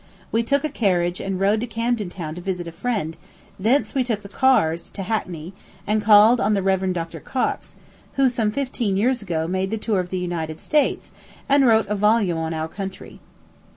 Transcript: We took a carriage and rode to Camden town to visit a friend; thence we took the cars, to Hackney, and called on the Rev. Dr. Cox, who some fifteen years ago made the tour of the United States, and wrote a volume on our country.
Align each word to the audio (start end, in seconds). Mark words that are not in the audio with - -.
We 0.31 0.41
took 0.41 0.63
a 0.63 0.69
carriage 0.69 1.19
and 1.19 1.39
rode 1.39 1.61
to 1.61 1.67
Camden 1.67 2.09
town 2.09 2.33
to 2.33 2.41
visit 2.41 2.67
a 2.67 2.71
friend; 2.71 3.15
thence 3.59 3.93
we 3.93 4.03
took 4.03 4.23
the 4.23 4.29
cars, 4.29 4.89
to 4.89 5.03
Hackney, 5.03 5.53
and 5.85 6.01
called 6.01 6.39
on 6.41 6.55
the 6.55 6.63
Rev. 6.63 6.91
Dr. 6.91 7.19
Cox, 7.19 7.75
who 8.13 8.27
some 8.27 8.49
fifteen 8.49 8.97
years 8.97 9.21
ago 9.21 9.45
made 9.47 9.69
the 9.69 9.77
tour 9.77 9.99
of 9.99 10.09
the 10.09 10.17
United 10.17 10.59
States, 10.59 11.11
and 11.47 11.67
wrote 11.67 11.85
a 11.87 11.93
volume 11.93 12.39
on 12.39 12.51
our 12.55 12.67
country. 12.67 13.19